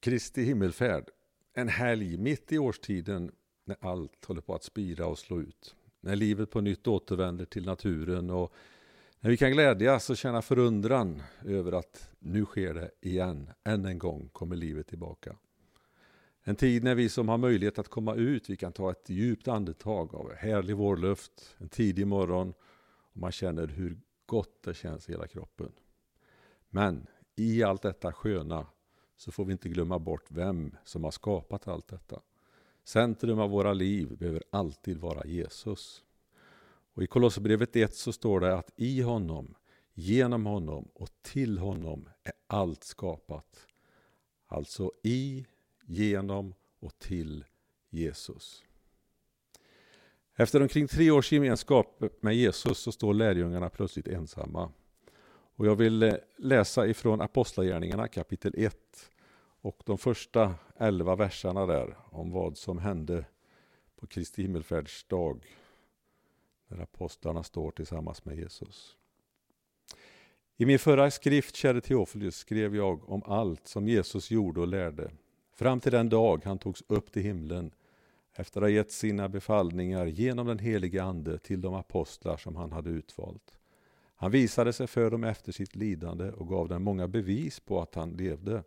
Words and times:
Kristi 0.00 0.42
himmelfärd, 0.42 1.04
en 1.54 1.68
helg 1.68 2.16
mitt 2.16 2.52
i 2.52 2.58
årstiden 2.58 3.32
när 3.64 3.76
allt 3.80 4.24
håller 4.24 4.40
på 4.40 4.54
att 4.54 4.64
spira 4.64 5.06
och 5.06 5.18
slå 5.18 5.40
ut. 5.40 5.76
När 6.00 6.16
livet 6.16 6.50
på 6.50 6.60
nytt 6.60 6.86
återvänder 6.86 7.44
till 7.44 7.66
naturen 7.66 8.30
och 8.30 8.52
när 9.20 9.30
vi 9.30 9.36
kan 9.36 9.52
glädjas 9.52 10.10
och 10.10 10.16
känna 10.16 10.42
förundran 10.42 11.22
över 11.44 11.72
att 11.72 12.10
nu 12.18 12.44
sker 12.44 12.74
det 12.74 12.90
igen. 13.00 13.50
Än 13.64 13.84
en 13.84 13.98
gång 13.98 14.28
kommer 14.32 14.56
livet 14.56 14.86
tillbaka. 14.86 15.36
En 16.42 16.56
tid 16.56 16.84
när 16.84 16.94
vi 16.94 17.08
som 17.08 17.28
har 17.28 17.38
möjlighet 17.38 17.78
att 17.78 17.88
komma 17.88 18.14
ut, 18.14 18.50
vi 18.50 18.56
kan 18.56 18.72
ta 18.72 18.90
ett 18.90 19.10
djupt 19.10 19.48
andetag 19.48 20.14
av 20.14 20.34
härlig 20.34 20.76
vårluft, 20.76 21.56
en 21.58 21.68
tidig 21.68 22.06
morgon 22.06 22.54
och 23.12 23.16
man 23.16 23.32
känner 23.32 23.66
hur 23.66 24.00
gott 24.26 24.62
det 24.62 24.74
känns 24.74 25.08
i 25.08 25.12
hela 25.12 25.26
kroppen. 25.26 25.72
Men 26.68 27.06
i 27.36 27.62
allt 27.62 27.82
detta 27.82 28.12
sköna 28.12 28.66
så 29.20 29.32
får 29.32 29.44
vi 29.44 29.52
inte 29.52 29.68
glömma 29.68 29.98
bort 29.98 30.24
vem 30.28 30.76
som 30.84 31.04
har 31.04 31.10
skapat 31.10 31.68
allt 31.68 31.88
detta. 31.88 32.20
Centrum 32.84 33.38
av 33.38 33.50
våra 33.50 33.72
liv 33.72 34.16
behöver 34.18 34.42
alltid 34.50 34.98
vara 34.98 35.26
Jesus. 35.26 36.04
Och 36.94 37.02
I 37.02 37.06
Kolosserbrevet 37.06 37.76
1 37.76 37.94
så 37.94 38.12
står 38.12 38.40
det 38.40 38.58
att 38.58 38.70
i 38.76 39.00
honom, 39.00 39.54
genom 39.94 40.46
honom 40.46 40.88
och 40.94 41.08
till 41.22 41.58
honom 41.58 42.08
är 42.24 42.32
allt 42.46 42.84
skapat. 42.84 43.66
Alltså 44.46 44.92
i, 45.02 45.46
genom 45.84 46.54
och 46.78 46.98
till 46.98 47.44
Jesus. 47.90 48.64
Efter 50.34 50.62
omkring 50.62 50.88
tre 50.88 51.10
års 51.10 51.32
gemenskap 51.32 52.02
med 52.20 52.36
Jesus 52.36 52.78
så 52.78 52.92
står 52.92 53.14
lärjungarna 53.14 53.68
plötsligt 53.68 54.08
ensamma. 54.08 54.72
Och 55.56 55.66
jag 55.66 55.76
vill 55.76 56.02
eh, 56.02 56.14
läsa 56.36 56.86
ifrån 56.86 57.20
Apostlagärningarna 57.20 58.08
kapitel 58.08 58.54
1 58.56 59.09
och 59.60 59.82
de 59.86 59.98
första 59.98 60.54
elva 60.76 61.16
verserna 61.16 61.66
där 61.66 61.96
om 62.10 62.30
vad 62.30 62.56
som 62.56 62.78
hände 62.78 63.24
på 63.96 64.06
Kristi 64.06 64.42
himmelfärdsdag 64.42 65.46
när 66.68 66.82
apostlarna 66.82 67.42
står 67.42 67.70
tillsammans 67.70 68.24
med 68.24 68.36
Jesus. 68.36 68.96
I 70.56 70.66
min 70.66 70.78
förra 70.78 71.10
skrift, 71.10 71.56
käre 71.56 71.80
Teofilus, 71.80 72.36
skrev 72.36 72.76
jag 72.76 73.10
om 73.10 73.22
allt 73.26 73.66
som 73.66 73.88
Jesus 73.88 74.30
gjorde 74.30 74.60
och 74.60 74.68
lärde 74.68 75.10
fram 75.54 75.80
till 75.80 75.92
den 75.92 76.08
dag 76.08 76.44
han 76.44 76.58
togs 76.58 76.82
upp 76.86 77.12
till 77.12 77.22
himlen 77.22 77.74
efter 78.34 78.60
att 78.60 78.64
ha 78.64 78.70
gett 78.70 78.92
sina 78.92 79.28
befallningar 79.28 80.06
genom 80.06 80.46
den 80.46 80.58
helige 80.58 81.02
Ande 81.02 81.38
till 81.38 81.60
de 81.60 81.74
apostlar 81.74 82.36
som 82.36 82.56
han 82.56 82.72
hade 82.72 82.90
utvalt. 82.90 83.58
Han 84.14 84.30
visade 84.30 84.72
sig 84.72 84.86
för 84.86 85.10
dem 85.10 85.24
efter 85.24 85.52
sitt 85.52 85.76
lidande 85.76 86.30
och 86.30 86.48
gav 86.48 86.68
dem 86.68 86.82
många 86.82 87.08
bevis 87.08 87.60
på 87.60 87.80
att 87.80 87.94
han 87.94 88.10
levde 88.10 88.64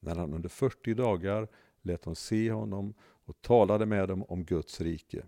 när 0.00 0.16
han 0.16 0.34
under 0.34 0.48
40 0.48 0.94
dagar 0.94 1.48
lät 1.82 2.02
dem 2.02 2.14
se 2.14 2.50
honom 2.50 2.94
och 3.00 3.42
talade 3.42 3.86
med 3.86 4.08
dem 4.08 4.22
om 4.22 4.44
Guds 4.44 4.80
rike. 4.80 5.22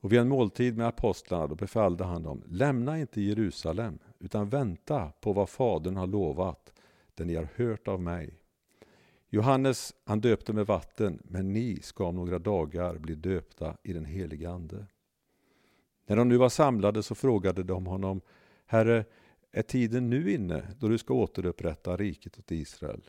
Och 0.00 0.12
vid 0.12 0.20
en 0.20 0.28
måltid 0.28 0.76
med 0.76 0.86
apostlarna 0.86 1.46
då 1.46 1.54
befallde 1.54 2.04
han 2.04 2.22
dem, 2.22 2.42
lämna 2.46 3.00
inte 3.00 3.20
Jerusalem, 3.20 3.98
utan 4.18 4.48
vänta 4.48 5.12
på 5.20 5.32
vad 5.32 5.48
Fadern 5.48 5.96
har 5.96 6.06
lovat, 6.06 6.72
det 7.14 7.24
ni 7.24 7.34
har 7.34 7.48
hört 7.56 7.88
av 7.88 8.00
mig. 8.00 8.40
Johannes 9.28 9.94
han 10.04 10.20
döpte 10.20 10.52
med 10.52 10.66
vatten, 10.66 11.22
men 11.24 11.52
ni 11.52 11.80
ska 11.82 12.06
om 12.06 12.16
några 12.16 12.38
dagar 12.38 12.98
bli 12.98 13.14
döpta 13.14 13.76
i 13.82 13.92
den 13.92 14.04
helige 14.04 14.50
Ande. 14.50 14.86
När 16.06 16.16
de 16.16 16.28
nu 16.28 16.36
var 16.36 16.48
samlade 16.48 17.02
så 17.02 17.14
frågade 17.14 17.62
de 17.62 17.86
honom, 17.86 18.20
Herre, 18.66 19.04
är 19.52 19.62
tiden 19.62 20.10
nu 20.10 20.32
inne 20.32 20.62
då 20.78 20.88
du 20.88 20.98
ska 20.98 21.14
återupprätta 21.14 21.96
riket 21.96 22.38
åt 22.38 22.50
Israel? 22.50 23.02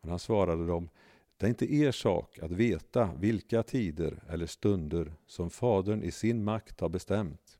Men 0.00 0.10
han 0.10 0.18
svarade 0.18 0.66
dem, 0.66 0.88
det 1.36 1.46
är 1.46 1.48
inte 1.48 1.74
er 1.74 1.92
sak 1.92 2.38
att 2.38 2.50
veta 2.50 3.10
vilka 3.18 3.62
tider 3.62 4.22
eller 4.28 4.46
stunder 4.46 5.12
som 5.26 5.50
Fadern 5.50 6.02
i 6.02 6.10
sin 6.10 6.44
makt 6.44 6.80
har 6.80 6.88
bestämt. 6.88 7.58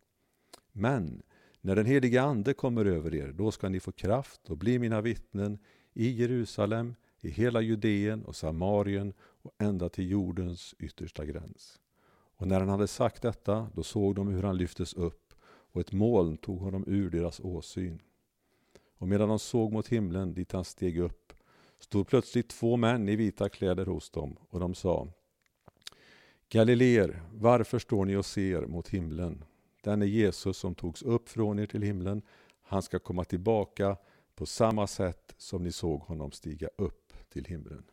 Men 0.72 1.22
när 1.60 1.76
den 1.76 1.87
helige 1.87 2.22
Ande 2.22 2.54
kommer 2.54 2.84
över 2.84 3.15
er, 3.15 3.32
då 3.32 3.50
ska 3.50 3.69
ni 3.69 3.81
få 3.81 3.92
kraft 3.92 4.50
och 4.50 4.56
bli 4.56 4.78
mina 4.78 5.00
vittnen 5.00 5.59
i 5.94 6.10
Jerusalem, 6.10 6.94
i 7.20 7.31
hela 7.31 7.60
Judeen 7.60 8.25
och 8.25 8.37
Samarien 8.37 9.12
och 9.20 9.53
ända 9.59 9.88
till 9.88 10.10
jordens 10.10 10.75
yttersta 10.78 11.25
gräns. 11.25 11.81
Och 12.36 12.47
när 12.47 12.60
han 12.60 12.69
hade 12.69 12.86
sagt 12.86 13.22
detta, 13.22 13.69
då 13.75 13.82
såg 13.82 14.15
de 14.15 14.28
hur 14.28 14.42
han 14.42 14.56
lyftes 14.56 14.94
upp 14.94 15.34
och 15.72 15.81
ett 15.81 15.92
moln 15.92 16.36
tog 16.36 16.60
honom 16.60 16.84
ur 16.86 17.10
deras 17.10 17.41
åsyn. 17.41 18.03
Och 18.98 19.09
medan 19.09 19.28
de 19.28 19.38
såg 19.38 19.72
mot 19.72 19.88
himlen 19.88 20.34
dit 20.34 20.53
han 20.53 20.65
steg 20.65 20.98
upp 20.98 21.32
stod 21.80 22.06
plötsligt 22.08 22.48
två 22.48 22.76
män 22.76 23.08
i 23.08 23.16
vita 23.16 23.48
kläder 23.48 23.86
hos 23.86 24.10
dem 24.10 24.36
och 24.50 24.60
de 24.60 24.74
sa 24.74 25.08
Galileer, 26.48 27.22
varför 27.32 27.78
står 27.78 28.04
ni 28.04 28.16
och 28.16 28.26
ser 28.26 28.66
mot 28.66 28.88
himlen? 28.88 29.44
Den 29.82 30.02
är 30.02 30.06
Jesus 30.06 30.56
som 30.56 30.74
togs 30.74 31.02
upp 31.02 31.28
från 31.28 31.58
er 31.58 31.66
till 31.66 31.82
himlen. 31.82 32.22
Han 32.62 32.82
ska 32.82 32.98
komma 32.98 33.24
tillbaka 33.24 33.96
på 34.34 34.46
samma 34.46 34.86
sätt 34.86 35.34
som 35.36 35.62
ni 35.62 35.72
såg 35.72 36.00
honom 36.00 36.32
stiga 36.32 36.68
upp 36.76 37.12
till 37.28 37.44
himlen. 37.44 37.84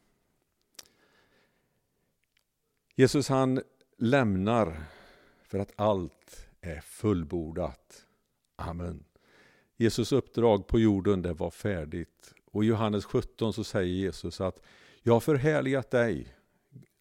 Jesus 2.95 3.29
han 3.29 3.61
lämnar 3.97 4.83
för 5.43 5.59
att 5.59 5.71
allt 5.75 6.47
är 6.61 6.81
fullbordat. 6.81 8.05
Amen. 8.55 9.03
Jesus 9.77 10.11
uppdrag 10.11 10.67
på 10.67 10.79
jorden 10.79 11.21
det 11.21 11.33
var 11.33 11.51
färdigt 11.51 12.33
och 12.57 12.63
i 12.63 12.67
Johannes 12.67 13.05
17 13.05 13.53
så 13.53 13.63
säger 13.63 13.93
Jesus 13.93 14.41
att 14.41 14.61
jag 15.01 15.13
har 15.13 15.19
förhärligat 15.19 15.91
dig, 15.91 16.35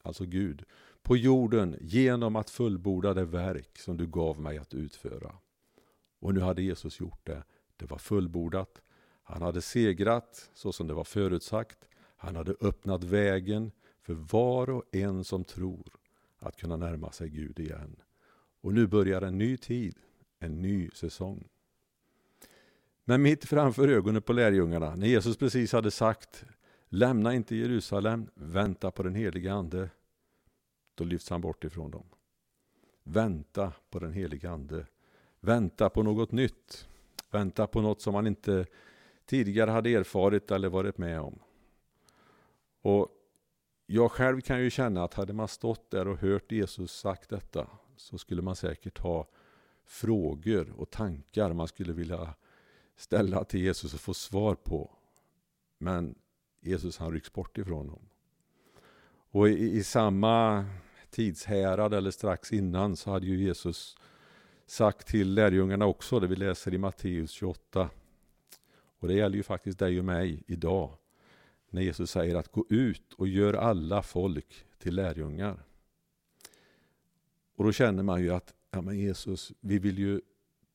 alltså 0.03 0.25
Gud, 0.25 0.65
på 1.03 1.17
jorden 1.17 1.77
genom 1.81 2.37
att 2.37 2.51
fullborda 2.51 3.15
det 3.15 3.25
verk 3.25 3.79
som 3.79 3.97
du 3.97 4.07
gav 4.07 4.41
mig 4.41 4.59
att 4.59 4.75
utföra. 4.75 5.37
Och 6.21 6.35
nu 6.35 6.41
hade 6.41 6.63
Jesus 6.63 7.01
gjort 7.01 7.27
det. 7.27 7.43
Det 7.77 7.87
var 7.87 7.99
fullbordat. 7.99 8.83
Han 9.23 9.43
hade 9.43 9.63
segrat 9.63 10.51
så 10.55 10.73
som 10.73 10.87
det 10.87 10.95
var 10.95 11.05
förutsagt. 11.05 11.79
Han 12.17 12.37
hade 12.37 12.55
öppnat 12.61 13.05
vägen 13.05 13.73
för 14.03 14.15
var 14.15 14.71
och 14.71 14.85
en 14.93 15.25
som 15.25 15.45
tror 15.45 15.89
att 16.39 16.57
kunna 16.57 16.77
närma 16.77 17.13
sig 17.13 17.29
Gud 17.29 17.59
igen. 17.59 17.97
Och 18.61 18.75
nu 18.75 18.87
börjar 18.87 19.23
en 19.23 19.39
ny 19.39 19.57
tid, 19.57 19.97
en 20.39 20.63
ny 20.63 20.91
säsong. 20.91 21.49
Men 23.09 23.23
mitt 23.23 23.45
framför 23.45 23.89
ögonen 23.89 24.23
på 24.23 24.33
lärjungarna, 24.33 24.95
när 24.95 25.07
Jesus 25.07 25.37
precis 25.37 25.73
hade 25.73 25.91
sagt 25.91 26.45
Lämna 26.89 27.35
inte 27.35 27.57
Jerusalem, 27.57 28.31
vänta 28.35 28.91
på 28.91 29.03
den 29.03 29.15
Helige 29.15 29.53
Ande. 29.53 29.91
Då 30.95 31.05
lyfts 31.05 31.31
han 31.31 31.41
bort 31.41 31.65
ifrån 31.65 31.91
dem. 31.91 32.07
Vänta 33.03 33.73
på 33.91 33.99
den 33.99 34.13
Helige 34.13 34.51
Ande. 34.51 34.87
Vänta 35.41 35.91
på 35.91 36.03
något 36.03 36.33
nytt. 36.33 36.89
Vänta 37.31 37.67
på 37.67 37.81
något 37.81 38.01
som 38.01 38.13
man 38.13 38.27
inte 38.27 38.67
tidigare 39.27 39.71
hade 39.71 39.91
erfarit 39.91 40.51
eller 40.51 40.69
varit 40.69 40.99
med 40.99 41.21
om. 41.21 41.39
Och 42.83 43.09
Jag 43.87 44.13
själv 44.13 44.41
kan 44.41 44.61
ju 44.61 44.71
känna 44.71 45.05
att 45.05 45.15
hade 45.15 45.33
man 45.33 45.49
stått 45.49 45.91
där 45.91 46.09
och 46.09 46.19
hört 46.19 46.53
Jesus 46.53 46.93
sagt 46.93 47.31
detta 47.31 47.67
så 47.97 48.19
skulle 48.19 48.43
man 48.43 48.57
säkert 48.57 48.99
ha 48.99 49.29
frågor 49.85 50.73
och 50.77 50.91
tankar 50.91 51.53
man 51.53 51.69
skulle 51.69 51.93
vilja 51.93 52.35
ställa 52.97 53.45
till 53.45 53.61
Jesus 53.61 53.95
och 53.95 54.01
få 54.01 54.15
svar 54.15 54.55
på. 54.55 54.91
Men 55.79 56.15
Jesus 56.61 56.99
han 56.99 57.13
rycks 57.13 57.33
bort 57.33 57.59
ifrån 57.59 57.89
honom. 57.89 58.09
Och 59.31 59.49
i, 59.49 59.53
i 59.53 59.85
samma 59.85 60.67
tidshärad 61.11 61.95
eller 61.95 62.11
strax 62.11 62.53
innan 62.53 62.97
så 62.97 63.11
hade 63.11 63.27
ju 63.27 63.43
Jesus 63.43 63.97
sagt 64.67 65.07
till 65.07 65.35
lärjungarna 65.35 65.87
också, 65.87 66.21
det 66.21 66.27
vi 66.27 66.37
läser 66.37 66.75
i 66.75 66.79
Matteus 66.79 67.31
28. 67.31 67.91
Och 68.99 69.09
det 69.09 69.15
gäller 69.15 69.37
ju 69.37 69.43
faktiskt 69.43 69.79
dig 69.79 69.99
och 69.99 70.05
mig 70.05 70.43
idag. 70.47 70.99
När 71.71 71.83
Jesus 71.83 72.11
säger 72.11 72.35
att 72.35 72.53
gå 72.53 72.67
ut 72.69 73.13
och 73.13 73.29
gör 73.29 73.55
alla 73.55 74.03
folk 74.03 74.65
till 74.79 74.95
lärjungar. 74.95 75.63
Och 77.57 77.65
då 77.65 77.73
känner 77.73 78.03
man 78.03 78.23
ju 78.23 78.31
att 78.31 78.55
ja, 78.71 78.81
men 78.81 78.99
Jesus, 78.99 79.53
vi 79.61 79.79
vill 79.79 79.99
ju 79.99 80.21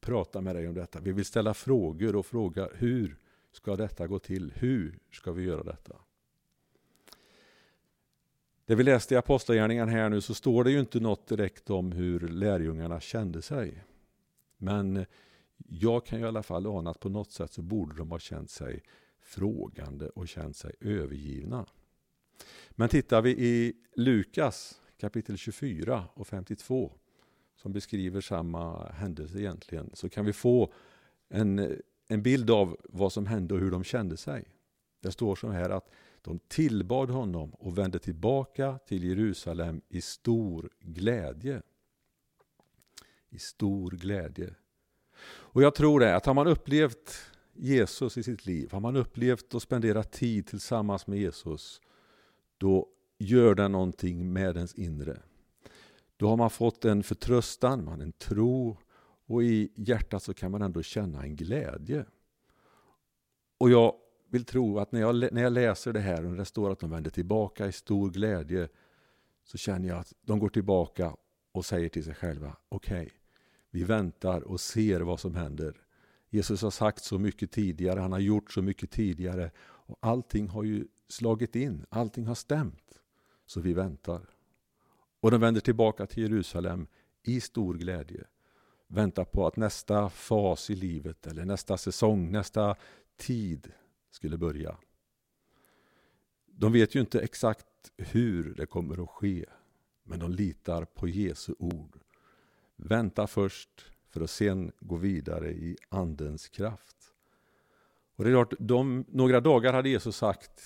prata 0.01 0.41
med 0.41 0.55
dig 0.55 0.67
om 0.67 0.73
detta. 0.73 0.99
Vi 0.99 1.11
vill 1.11 1.25
ställa 1.25 1.53
frågor 1.53 2.15
och 2.15 2.25
fråga 2.25 2.69
hur 2.73 3.17
ska 3.51 3.75
detta 3.75 4.07
gå 4.07 4.19
till? 4.19 4.51
Hur 4.55 4.99
ska 5.11 5.31
vi 5.31 5.43
göra 5.43 5.63
detta? 5.63 5.95
Det 8.65 8.75
vi 8.75 8.83
läste 8.83 9.13
i 9.13 9.17
Apostlagärningarna 9.17 9.91
här 9.91 10.09
nu 10.09 10.21
så 10.21 10.33
står 10.33 10.63
det 10.63 10.71
ju 10.71 10.79
inte 10.79 10.99
något 10.99 11.27
direkt 11.27 11.69
om 11.69 11.91
hur 11.91 12.19
lärjungarna 12.19 12.99
kände 12.99 13.41
sig. 13.41 13.83
Men 14.57 15.05
jag 15.57 16.05
kan 16.05 16.19
ju 16.19 16.25
i 16.25 16.27
alla 16.27 16.43
fall 16.43 16.67
ana 16.67 16.89
att 16.89 16.99
på 16.99 17.09
något 17.09 17.31
sätt 17.31 17.51
så 17.51 17.61
borde 17.61 17.95
de 17.95 18.11
ha 18.11 18.19
känt 18.19 18.49
sig 18.49 18.83
frågande 19.21 20.09
och 20.09 20.27
känt 20.27 20.55
sig 20.55 20.75
övergivna. 20.79 21.65
Men 22.71 22.89
tittar 22.89 23.21
vi 23.21 23.29
i 23.31 23.73
Lukas 23.95 24.81
kapitel 24.97 25.37
24 25.37 26.05
och 26.13 26.27
52 26.27 26.93
som 27.61 27.73
beskriver 27.73 28.21
samma 28.21 28.89
händelse 28.91 29.39
egentligen, 29.39 29.89
så 29.93 30.09
kan 30.09 30.25
vi 30.25 30.33
få 30.33 30.73
en, 31.29 31.77
en 32.07 32.23
bild 32.23 32.51
av 32.51 32.77
vad 32.89 33.13
som 33.13 33.25
hände 33.25 33.53
och 33.53 33.59
hur 33.59 33.71
de 33.71 33.83
kände 33.83 34.17
sig. 34.17 34.45
Det 35.01 35.11
står 35.11 35.35
så 35.35 35.49
här 35.49 35.69
att 35.69 35.89
De 36.21 36.39
tillbad 36.39 37.09
honom 37.09 37.53
och 37.53 37.77
vände 37.77 37.99
tillbaka 37.99 38.79
till 38.87 39.03
Jerusalem 39.03 39.81
i 39.89 40.01
stor 40.01 40.69
glädje. 40.79 41.61
I 43.29 43.39
stor 43.39 43.91
glädje. 43.91 44.55
Och 45.23 45.63
jag 45.63 45.75
tror 45.75 45.99
det, 45.99 46.15
att 46.15 46.25
har 46.25 46.33
man 46.33 46.47
upplevt 46.47 47.31
Jesus 47.53 48.17
i 48.17 48.23
sitt 48.23 48.45
liv, 48.45 48.71
har 48.71 48.79
man 48.79 48.95
upplevt 48.95 49.53
och 49.53 49.61
spenderat 49.61 50.11
tid 50.11 50.47
tillsammans 50.47 51.07
med 51.07 51.19
Jesus, 51.19 51.81
då 52.57 52.87
gör 53.17 53.55
det 53.55 53.67
någonting 53.67 54.33
med 54.33 54.55
ens 54.55 54.73
inre. 54.73 55.21
Då 56.21 56.27
har 56.27 56.37
man 56.37 56.49
fått 56.49 56.85
en 56.85 57.03
förtröstan, 57.03 57.85
man 57.85 58.01
en 58.01 58.11
tro 58.11 58.77
och 59.25 59.43
i 59.43 59.71
hjärtat 59.75 60.23
så 60.23 60.33
kan 60.33 60.51
man 60.51 60.61
ändå 60.61 60.83
känna 60.83 61.23
en 61.23 61.35
glädje. 61.35 62.05
Och 63.57 63.69
jag 63.69 63.95
vill 64.29 64.45
tro 64.45 64.79
att 64.79 64.91
när 64.91 65.01
jag, 65.01 65.33
när 65.33 65.41
jag 65.41 65.53
läser 65.53 65.93
det 65.93 65.99
här 65.99 66.25
och 66.25 66.35
det 66.35 66.45
står 66.45 66.71
att 66.71 66.79
de 66.79 66.89
vänder 66.89 67.11
tillbaka 67.11 67.67
i 67.67 67.71
stor 67.71 68.09
glädje 68.09 68.69
så 69.43 69.57
känner 69.57 69.87
jag 69.87 69.97
att 69.97 70.13
de 70.21 70.39
går 70.39 70.49
tillbaka 70.49 71.15
och 71.51 71.65
säger 71.65 71.89
till 71.89 72.03
sig 72.03 72.15
själva, 72.15 72.57
okej, 72.69 73.01
okay, 73.01 73.09
vi 73.71 73.83
väntar 73.83 74.41
och 74.41 74.59
ser 74.59 75.01
vad 75.01 75.19
som 75.19 75.35
händer. 75.35 75.81
Jesus 76.29 76.61
har 76.61 76.71
sagt 76.71 77.03
så 77.03 77.19
mycket 77.19 77.51
tidigare, 77.51 77.99
han 77.99 78.11
har 78.11 78.19
gjort 78.19 78.51
så 78.51 78.61
mycket 78.61 78.91
tidigare 78.91 79.51
och 79.61 79.97
allting 79.99 80.47
har 80.47 80.63
ju 80.63 80.87
slagit 81.07 81.55
in, 81.55 81.85
allting 81.89 82.25
har 82.25 82.35
stämt. 82.35 83.01
Så 83.45 83.61
vi 83.61 83.73
väntar. 83.73 84.40
Och 85.21 85.31
de 85.31 85.41
vänder 85.41 85.61
tillbaka 85.61 86.05
till 86.05 86.23
Jerusalem 86.23 86.87
i 87.23 87.41
stor 87.41 87.73
glädje. 87.73 88.23
Väntar 88.87 89.25
på 89.25 89.47
att 89.47 89.55
nästa 89.55 90.09
fas 90.09 90.69
i 90.69 90.75
livet 90.75 91.27
eller 91.27 91.45
nästa 91.45 91.77
säsong, 91.77 92.31
nästa 92.31 92.75
tid 93.17 93.71
skulle 94.11 94.37
börja. 94.37 94.77
De 96.45 96.71
vet 96.71 96.95
ju 96.95 96.99
inte 96.99 97.19
exakt 97.19 97.67
hur 97.97 98.55
det 98.55 98.65
kommer 98.65 99.03
att 99.03 99.09
ske, 99.09 99.45
men 100.03 100.19
de 100.19 100.31
litar 100.31 100.85
på 100.85 101.07
Jesu 101.07 101.53
ord. 101.59 101.99
Vänta 102.75 103.27
först 103.27 103.85
för 104.09 104.21
att 104.21 104.29
sen 104.29 104.71
gå 104.79 104.95
vidare 104.95 105.51
i 105.51 105.77
Andens 105.89 106.49
kraft. 106.49 106.97
Och 108.15 108.23
det 108.23 108.29
är 108.29 108.33
klart, 108.33 108.53
de, 108.59 109.05
några 109.07 109.39
dagar 109.39 109.73
hade 109.73 109.89
Jesus 109.89 110.15
sagt, 110.15 110.61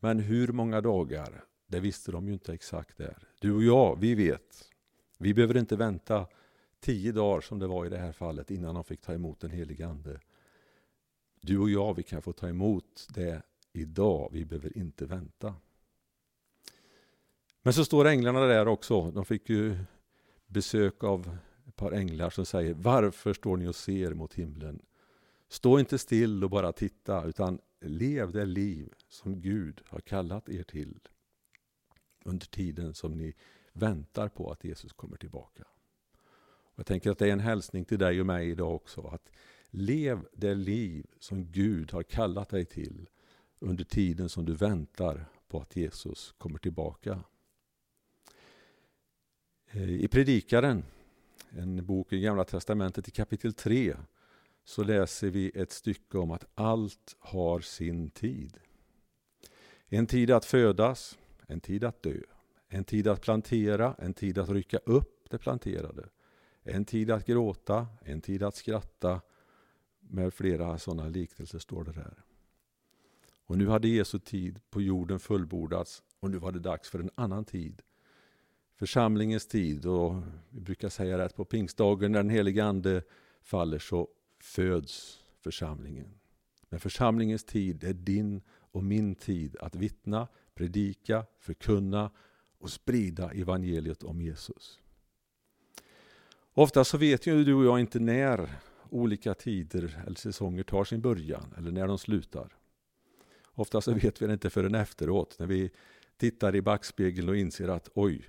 men 0.00 0.18
hur 0.18 0.48
många 0.48 0.80
dagar? 0.80 1.44
Det 1.72 1.80
visste 1.80 2.12
de 2.12 2.26
ju 2.26 2.32
inte 2.32 2.54
exakt 2.54 2.98
där. 2.98 3.28
Du 3.40 3.52
och 3.52 3.62
jag, 3.62 4.00
vi 4.00 4.14
vet. 4.14 4.70
Vi 5.18 5.34
behöver 5.34 5.56
inte 5.56 5.76
vänta 5.76 6.26
tio 6.80 7.12
dagar 7.12 7.40
som 7.40 7.58
det 7.58 7.66
var 7.66 7.86
i 7.86 7.88
det 7.88 7.98
här 7.98 8.12
fallet 8.12 8.50
innan 8.50 8.74
de 8.74 8.84
fick 8.84 9.00
ta 9.00 9.12
emot 9.12 9.40
den 9.40 9.50
helige 9.50 9.86
Ande. 9.86 10.20
Du 11.40 11.58
och 11.58 11.70
jag, 11.70 11.94
vi 11.94 12.02
kan 12.02 12.22
få 12.22 12.32
ta 12.32 12.48
emot 12.48 13.08
det 13.14 13.42
idag. 13.72 14.28
Vi 14.32 14.44
behöver 14.44 14.78
inte 14.78 15.06
vänta. 15.06 15.54
Men 17.62 17.72
så 17.72 17.84
står 17.84 18.06
änglarna 18.06 18.40
där 18.40 18.68
också. 18.68 19.10
De 19.10 19.24
fick 19.24 19.50
ju 19.50 19.78
besök 20.46 21.04
av 21.04 21.38
ett 21.68 21.76
par 21.76 21.92
änglar 21.92 22.30
som 22.30 22.46
säger 22.46 22.74
Varför 22.74 23.34
står 23.34 23.56
ni 23.56 23.68
och 23.68 23.76
ser 23.76 24.14
mot 24.14 24.34
himlen? 24.34 24.82
Stå 25.48 25.78
inte 25.78 25.98
still 25.98 26.44
och 26.44 26.50
bara 26.50 26.72
titta, 26.72 27.24
utan 27.24 27.58
lev 27.80 28.32
det 28.32 28.44
liv 28.44 28.92
som 29.08 29.40
Gud 29.40 29.82
har 29.86 30.00
kallat 30.00 30.48
er 30.48 30.62
till 30.62 31.00
under 32.24 32.46
tiden 32.46 32.94
som 32.94 33.12
ni 33.12 33.34
väntar 33.72 34.28
på 34.28 34.50
att 34.50 34.64
Jesus 34.64 34.92
kommer 34.92 35.16
tillbaka. 35.16 35.64
Jag 36.74 36.86
tänker 36.86 37.10
att 37.10 37.18
det 37.18 37.28
är 37.28 37.32
en 37.32 37.40
hälsning 37.40 37.84
till 37.84 37.98
dig 37.98 38.20
och 38.20 38.26
mig 38.26 38.50
idag 38.50 38.74
också. 38.74 39.00
Att 39.00 39.30
lev 39.70 40.26
det 40.32 40.54
liv 40.54 41.06
som 41.18 41.44
Gud 41.44 41.92
har 41.92 42.02
kallat 42.02 42.48
dig 42.48 42.64
till 42.64 43.08
under 43.58 43.84
tiden 43.84 44.28
som 44.28 44.44
du 44.44 44.54
väntar 44.54 45.24
på 45.48 45.60
att 45.60 45.76
Jesus 45.76 46.34
kommer 46.38 46.58
tillbaka. 46.58 47.20
Eh, 49.70 49.90
I 49.90 50.08
Predikaren, 50.08 50.84
en 51.50 51.86
bok 51.86 52.12
i 52.12 52.20
Gamla 52.20 52.44
Testamentet 52.44 53.08
i 53.08 53.10
kapitel 53.10 53.52
3, 53.52 53.96
så 54.64 54.82
läser 54.82 55.30
vi 55.30 55.50
ett 55.54 55.72
stycke 55.72 56.18
om 56.18 56.30
att 56.30 56.44
allt 56.54 57.16
har 57.18 57.60
sin 57.60 58.10
tid. 58.10 58.58
En 59.88 60.06
tid 60.06 60.30
att 60.30 60.44
födas, 60.44 61.18
en 61.52 61.60
tid 61.60 61.84
att 61.84 62.02
dö, 62.02 62.20
en 62.68 62.84
tid 62.84 63.08
att 63.08 63.20
plantera, 63.20 63.94
en 63.98 64.14
tid 64.14 64.38
att 64.38 64.48
rycka 64.48 64.78
upp 64.78 65.30
det 65.30 65.38
planterade, 65.38 66.08
en 66.62 66.84
tid 66.84 67.10
att 67.10 67.26
gråta, 67.26 67.86
en 68.04 68.20
tid 68.20 68.42
att 68.42 68.56
skratta, 68.56 69.20
med 70.00 70.34
flera 70.34 70.78
sådana 70.78 71.08
liknelser 71.08 71.58
står 71.58 71.84
det 71.84 71.92
där. 71.92 72.24
Och 73.46 73.58
nu 73.58 73.68
hade 73.68 73.88
Jesu 73.88 74.18
tid 74.18 74.60
på 74.70 74.82
jorden 74.82 75.20
fullbordats 75.20 76.02
och 76.20 76.30
nu 76.30 76.38
var 76.38 76.52
det 76.52 76.58
dags 76.58 76.90
för 76.90 76.98
en 76.98 77.10
annan 77.14 77.44
tid. 77.44 77.82
Församlingens 78.76 79.46
tid 79.46 79.86
och 79.86 80.14
vi 80.50 80.60
brukar 80.60 80.88
säga 80.88 81.16
det 81.16 81.24
att 81.24 81.36
på 81.36 81.44
pingstdagen 81.44 82.12
när 82.12 82.18
den 82.18 82.30
helige 82.30 82.64
Ande 82.64 83.02
faller 83.42 83.78
så 83.78 84.08
föds 84.40 85.24
församlingen. 85.40 86.14
Men 86.68 86.80
församlingens 86.80 87.44
tid 87.44 87.84
är 87.84 87.92
din 87.92 88.40
och 88.50 88.84
min 88.84 89.14
tid 89.14 89.56
att 89.60 89.74
vittna, 89.74 90.28
predika, 90.54 91.24
förkunna 91.38 92.10
och 92.58 92.70
sprida 92.70 93.30
evangeliet 93.30 94.02
om 94.02 94.22
Jesus. 94.22 94.80
Ofta 96.54 96.84
så 96.84 96.98
vet 96.98 97.26
ju 97.26 97.44
du 97.44 97.54
och 97.54 97.64
jag 97.64 97.80
inte 97.80 97.98
när 97.98 98.50
olika 98.90 99.34
tider 99.34 100.02
eller 100.06 100.16
säsonger 100.16 100.62
tar 100.62 100.84
sin 100.84 101.00
början 101.00 101.54
eller 101.56 101.70
när 101.70 101.86
de 101.86 101.98
slutar. 101.98 102.56
Ofta 103.54 103.80
så 103.80 103.92
vet 103.92 104.22
vi 104.22 104.26
det 104.26 104.32
inte 104.32 104.50
förrän 104.50 104.74
efteråt 104.74 105.36
när 105.38 105.46
vi 105.46 105.70
tittar 106.16 106.56
i 106.56 106.62
backspegeln 106.62 107.28
och 107.28 107.36
inser 107.36 107.68
att 107.68 107.88
oj, 107.94 108.28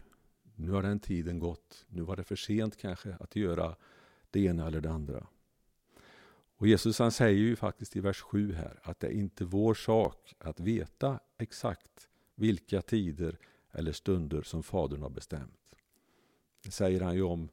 nu 0.55 0.71
har 0.71 0.83
den 0.83 0.99
tiden 0.99 1.39
gått. 1.39 1.85
Nu 1.87 2.01
var 2.01 2.15
det 2.15 2.23
för 2.23 2.35
sent 2.35 2.77
kanske 2.77 3.15
att 3.19 3.35
göra 3.35 3.75
det 4.31 4.39
ena 4.39 4.67
eller 4.67 4.81
det 4.81 4.91
andra. 4.91 5.27
Och 6.57 6.67
Jesus 6.67 6.99
han 6.99 7.11
säger 7.11 7.39
ju 7.39 7.55
faktiskt 7.55 7.95
i 7.95 7.99
vers 7.99 8.21
7 8.21 8.53
här 8.53 8.79
att 8.83 8.99
det 8.99 9.07
är 9.07 9.11
inte 9.11 9.45
vår 9.45 9.73
sak 9.73 10.35
att 10.39 10.59
veta 10.59 11.19
exakt 11.37 12.09
vilka 12.35 12.81
tider 12.81 13.37
eller 13.71 13.91
stunder 13.91 14.41
som 14.41 14.63
Fadern 14.63 15.01
har 15.01 15.09
bestämt. 15.09 15.59
Det 16.63 16.71
säger 16.71 17.01
han 17.01 17.15
ju 17.15 17.21
om 17.21 17.49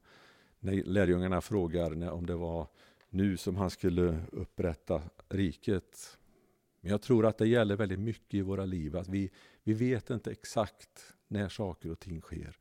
när 0.59 0.83
lärjungarna 0.83 1.41
frågar 1.41 2.11
om 2.11 2.25
det 2.25 2.35
var 2.35 2.67
nu 3.09 3.37
som 3.37 3.55
han 3.55 3.69
skulle 3.69 4.23
upprätta 4.31 5.01
riket. 5.29 6.17
Men 6.81 6.91
jag 6.91 7.01
tror 7.01 7.25
att 7.25 7.37
det 7.37 7.47
gäller 7.47 7.75
väldigt 7.75 7.99
mycket 7.99 8.33
i 8.33 8.41
våra 8.41 8.65
liv. 8.65 8.97
Att 8.97 9.07
vi, 9.07 9.31
vi 9.63 9.73
vet 9.73 10.09
inte 10.09 10.31
exakt 10.31 11.13
när 11.27 11.49
saker 11.49 11.91
och 11.91 11.99
ting 11.99 12.21
sker. 12.21 12.57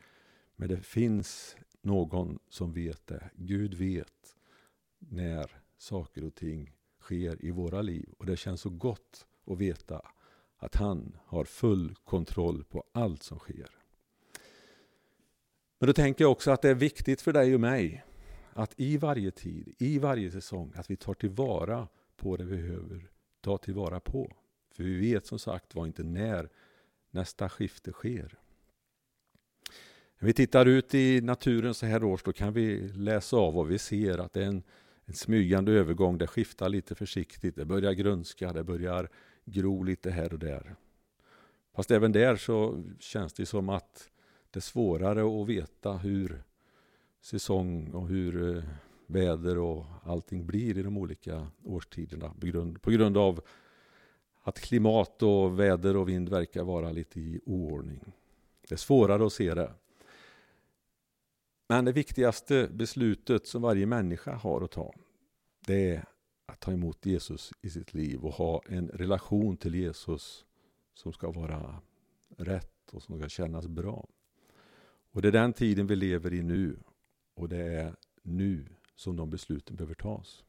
Men 0.56 0.68
det 0.68 0.80
finns 0.80 1.56
någon 1.82 2.38
som 2.48 2.72
vet 2.72 3.06
det. 3.06 3.30
Gud 3.34 3.74
vet 3.74 4.36
när 4.98 5.50
saker 5.78 6.24
och 6.24 6.34
ting 6.34 6.72
sker 7.00 7.44
i 7.44 7.50
våra 7.50 7.82
liv. 7.82 8.08
Och 8.18 8.26
det 8.26 8.36
känns 8.36 8.60
så 8.60 8.70
gott 8.70 9.26
att 9.46 9.58
veta 9.58 10.02
att 10.60 10.74
han 10.74 11.16
har 11.26 11.44
full 11.44 11.94
kontroll 12.04 12.64
på 12.64 12.84
allt 12.92 13.22
som 13.22 13.38
sker. 13.38 13.70
Men 15.78 15.86
då 15.86 15.92
tänker 15.92 16.24
jag 16.24 16.32
också 16.32 16.50
att 16.50 16.62
det 16.62 16.68
är 16.68 16.74
viktigt 16.74 17.20
för 17.20 17.32
dig 17.32 17.54
och 17.54 17.60
mig 17.60 18.04
att 18.52 18.74
i 18.76 18.96
varje 18.96 19.30
tid, 19.30 19.74
i 19.78 19.98
varje 19.98 20.30
säsong, 20.30 20.72
att 20.76 20.90
vi 20.90 20.96
tar 20.96 21.14
tillvara 21.14 21.88
på 22.16 22.36
det 22.36 22.44
vi 22.44 22.56
behöver 22.56 23.10
ta 23.40 23.58
tillvara 23.58 24.00
på. 24.00 24.36
För 24.74 24.84
vi 24.84 25.12
vet 25.12 25.26
som 25.26 25.38
sagt 25.38 25.74
var 25.74 25.86
inte 25.86 26.02
när 26.02 26.48
nästa 27.10 27.48
skifte 27.48 27.92
sker. 27.92 28.38
När 30.18 30.26
vi 30.26 30.32
tittar 30.32 30.66
ut 30.66 30.94
i 30.94 31.20
naturen 31.20 31.74
så 31.74 31.86
här 31.86 32.04
års 32.04 32.22
då 32.22 32.32
kan 32.32 32.52
vi 32.52 32.88
läsa 32.88 33.36
av 33.36 33.54
vad 33.54 33.66
vi 33.66 33.78
ser 33.78 34.18
att 34.18 34.32
det 34.32 34.42
är 34.42 34.46
en, 34.46 34.62
en 35.04 35.14
smygande 35.14 35.72
övergång. 35.72 36.18
Det 36.18 36.26
skiftar 36.26 36.68
lite 36.68 36.94
försiktigt. 36.94 37.56
Det 37.56 37.64
börjar 37.64 37.92
grönska, 37.92 38.52
det 38.52 38.64
börjar 38.64 39.08
gro 39.44 39.82
lite 39.82 40.10
här 40.10 40.32
och 40.32 40.38
där. 40.38 40.76
Fast 41.74 41.90
även 41.90 42.12
där 42.12 42.36
så 42.36 42.84
känns 42.98 43.32
det 43.32 43.46
som 43.46 43.68
att 43.68 44.10
det 44.50 44.58
är 44.58 44.60
svårare 44.60 45.42
att 45.42 45.48
veta 45.48 45.92
hur 45.92 46.42
säsong 47.20 47.92
och 47.92 48.08
hur 48.08 48.56
eh, 48.56 48.62
väder 49.06 49.58
och 49.58 49.84
allting 50.04 50.46
blir 50.46 50.78
i 50.78 50.82
de 50.82 50.98
olika 50.98 51.46
årstiderna 51.64 52.34
på 52.40 52.46
grund, 52.46 52.82
på 52.82 52.90
grund 52.90 53.16
av 53.16 53.40
att 54.42 54.60
klimat 54.60 55.22
och 55.22 55.60
väder 55.60 55.96
och 55.96 56.08
vind 56.08 56.28
verkar 56.28 56.62
vara 56.62 56.90
lite 56.90 57.20
i 57.20 57.40
oordning. 57.46 58.12
Det 58.68 58.74
är 58.74 58.76
svårare 58.76 59.26
att 59.26 59.32
se 59.32 59.54
det. 59.54 59.72
Men 61.68 61.84
det 61.84 61.92
viktigaste 61.92 62.68
beslutet 62.72 63.46
som 63.46 63.62
varje 63.62 63.86
människa 63.86 64.34
har 64.34 64.60
att 64.60 64.70
ta, 64.70 64.94
det 65.66 65.90
är 65.90 66.04
att 66.50 66.60
ta 66.60 66.72
emot 66.72 67.06
Jesus 67.06 67.52
i 67.60 67.70
sitt 67.70 67.94
liv 67.94 68.24
och 68.24 68.32
ha 68.32 68.62
en 68.66 68.88
relation 68.88 69.56
till 69.56 69.74
Jesus 69.74 70.44
som 70.94 71.12
ska 71.12 71.30
vara 71.30 71.82
rätt 72.36 72.90
och 72.92 73.02
som 73.02 73.18
ska 73.18 73.28
kännas 73.28 73.66
bra. 73.66 74.08
Och 75.12 75.22
det 75.22 75.28
är 75.28 75.32
den 75.32 75.52
tiden 75.52 75.86
vi 75.86 75.96
lever 75.96 76.34
i 76.34 76.42
nu. 76.42 76.78
Och 77.34 77.48
det 77.48 77.62
är 77.62 77.96
nu 78.22 78.66
som 78.94 79.16
de 79.16 79.30
besluten 79.30 79.76
behöver 79.76 79.94
tas. 79.94 80.44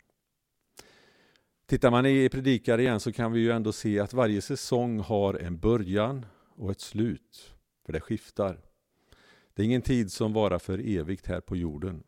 Tittar 1.65 1.91
man 1.91 2.05
i 2.05 2.29
predikare 2.29 2.81
igen 2.81 2.99
så 2.99 3.11
kan 3.11 3.31
vi 3.31 3.39
ju 3.39 3.51
ändå 3.51 3.71
se 3.71 3.99
att 3.99 4.13
varje 4.13 4.41
säsong 4.41 4.99
har 4.99 5.33
en 5.33 5.59
början 5.59 6.25
och 6.55 6.71
ett 6.71 6.81
slut. 6.81 7.53
För 7.85 7.93
det 7.93 7.99
skiftar. 7.99 8.61
Det 9.53 9.61
är 9.61 9.65
ingen 9.65 9.81
tid 9.81 10.11
som 10.11 10.33
varar 10.33 10.59
för 10.59 10.97
evigt 10.97 11.27
här 11.27 11.41
på 11.41 11.55
jorden. 11.55 12.03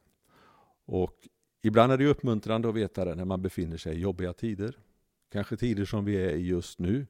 Och 0.86 1.28
ibland 1.68 1.94
är 1.94 1.98
det 1.98 2.06
uppmuntrande 2.06 2.70
att 2.70 2.76
veta 2.76 3.06
det 3.06 3.16
när 3.16 3.26
man 3.26 3.42
befinner 3.42 3.78
sig 3.78 3.96
i 3.96 4.00
jobbiga 4.00 4.34
tider. 4.34 4.78
Kanske 5.32 5.58
tider 5.58 5.86
som 5.86 6.06
vi 6.06 6.16
är 6.16 6.30
i 6.30 6.48
just 6.48 6.80
nu. 6.80 7.08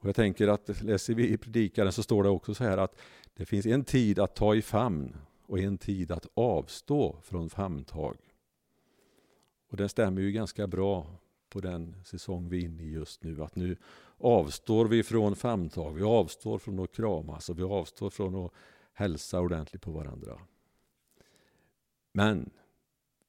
Och 0.00 0.08
jag 0.08 0.16
tänker 0.16 0.48
att 0.48 0.82
läser 0.82 1.14
vi 1.14 1.28
i 1.28 1.38
predikaren 1.38 1.92
så 1.92 2.02
står 2.02 2.22
det 2.22 2.28
också 2.28 2.54
så 2.54 2.64
här 2.64 2.78
att 2.78 3.00
det 3.34 3.46
finns 3.46 3.66
en 3.66 3.84
tid 3.84 4.18
att 4.18 4.34
ta 4.34 4.54
i 4.54 4.62
famn 4.62 5.16
och 5.46 5.58
en 5.58 5.78
tid 5.78 6.10
att 6.10 6.26
avstå 6.34 7.16
från 7.22 7.50
famntag. 7.50 8.16
Och 9.70 9.76
det 9.76 9.88
stämmer 9.88 10.22
ju 10.22 10.32
ganska 10.32 10.66
bra 10.66 11.06
på 11.48 11.60
den 11.60 11.96
säsong 12.04 12.48
vi 12.48 12.58
är 12.58 12.64
inne 12.64 12.82
i 12.82 12.90
just 12.90 13.22
nu. 13.22 13.42
Att 13.42 13.56
nu 13.56 13.76
avstår 14.18 14.86
vi 14.86 15.02
från 15.02 15.36
famntag, 15.36 15.94
vi 15.94 16.02
avstår 16.02 16.58
från 16.58 16.78
att 16.78 16.92
kramas 16.92 17.48
och 17.48 17.58
vi 17.58 17.62
avstår 17.62 18.10
från 18.10 18.34
att 18.34 18.52
hälsa 18.92 19.40
ordentligt 19.40 19.82
på 19.82 19.90
varandra. 19.90 20.40
Men 22.12 22.50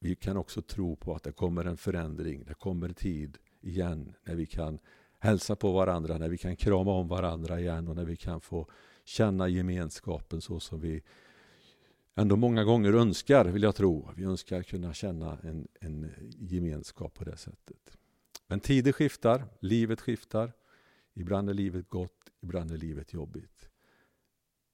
vi 0.04 0.16
kan 0.16 0.38
också 0.38 0.62
tro 0.62 0.96
på 0.96 1.16
att 1.16 1.24
det 1.24 1.32
kommer 1.32 1.66
en 1.66 1.78
förändring, 1.78 2.44
det 2.48 2.54
kommer 2.54 2.90
tid 2.90 3.38
igen 3.62 4.14
när 4.24 4.36
vi 4.36 4.46
kan 4.46 4.80
hälsa 5.20 5.56
på 5.56 5.72
varandra, 5.72 6.18
när 6.18 6.30
vi 6.30 6.38
kan 6.38 6.56
krama 6.56 6.92
om 6.92 7.08
varandra 7.08 7.60
igen 7.60 7.88
och 7.88 7.96
när 7.96 8.06
vi 8.06 8.16
kan 8.16 8.42
få 8.42 8.68
känna 9.04 9.48
gemenskapen 9.48 10.42
så 10.42 10.60
som 10.60 10.80
vi 10.80 11.02
ändå 12.16 12.36
många 12.36 12.64
gånger 12.64 12.94
önskar, 12.94 13.46
vill 13.46 13.64
jag 13.64 13.76
tro. 13.76 14.10
Vi 14.16 14.24
önskar 14.24 14.64
kunna 14.64 14.94
känna 14.94 15.38
en, 15.44 15.68
en 15.80 16.12
gemenskap 16.40 17.14
på 17.14 17.24
det 17.24 17.38
sättet. 17.38 17.98
Men 18.48 18.60
tider 18.60 18.92
skiftar, 18.92 19.46
livet 19.60 20.02
skiftar. 20.02 20.54
Ibland 21.14 21.50
är 21.50 21.54
livet 21.54 21.90
gott, 21.90 22.32
ibland 22.40 22.72
är 22.72 22.78
livet 22.78 23.14
jobbigt. 23.14 23.70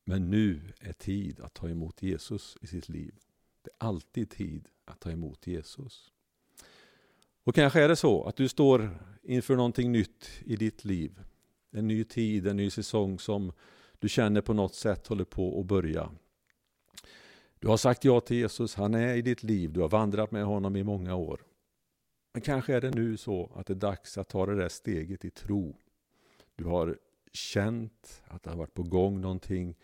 Men 0.05 0.29
nu 0.29 0.73
är 0.79 0.93
tid 0.93 1.39
att 1.39 1.53
ta 1.53 1.69
emot 1.69 2.01
Jesus 2.01 2.57
i 2.61 2.67
sitt 2.67 2.89
liv. 2.89 3.15
Det 3.67 3.85
är 3.85 3.87
alltid 3.87 4.29
tid 4.29 4.69
att 4.85 4.99
ta 4.99 5.11
emot 5.11 5.47
Jesus. 5.47 6.11
Och 7.43 7.55
kanske 7.55 7.81
är 7.81 7.87
det 7.87 7.95
så 7.95 8.23
att 8.23 8.35
du 8.35 8.47
står 8.47 8.99
inför 9.23 9.55
någonting 9.55 9.91
nytt 9.91 10.29
i 10.45 10.55
ditt 10.55 10.85
liv. 10.85 11.19
En 11.71 11.87
ny 11.87 12.03
tid, 12.03 12.47
en 12.47 12.57
ny 12.57 12.69
säsong 12.69 13.19
som 13.19 13.51
du 13.99 14.09
känner 14.09 14.41
på 14.41 14.53
något 14.53 14.75
sätt 14.75 15.07
håller 15.07 15.23
på 15.23 15.59
att 15.59 15.65
börja. 15.65 16.11
Du 17.59 17.67
har 17.67 17.77
sagt 17.77 18.05
ja 18.05 18.19
till 18.19 18.37
Jesus, 18.37 18.75
han 18.75 18.93
är 18.93 19.15
i 19.15 19.21
ditt 19.21 19.43
liv, 19.43 19.73
du 19.73 19.81
har 19.81 19.89
vandrat 19.89 20.31
med 20.31 20.45
honom 20.45 20.75
i 20.75 20.83
många 20.83 21.15
år. 21.15 21.41
Men 22.33 22.41
kanske 22.41 22.75
är 22.75 22.81
det 22.81 22.91
nu 22.91 23.17
så 23.17 23.51
att 23.55 23.67
det 23.67 23.73
är 23.73 23.75
dags 23.75 24.17
att 24.17 24.29
ta 24.29 24.45
det 24.45 24.55
där 24.55 24.69
steget 24.69 25.25
i 25.25 25.29
tro. 25.29 25.77
Du 26.55 26.63
har 26.65 26.97
känt 27.33 28.23
att 28.27 28.43
det 28.43 28.49
har 28.49 28.57
varit 28.57 28.73
på 28.73 28.83
gång 28.83 29.21
någonting. 29.21 29.75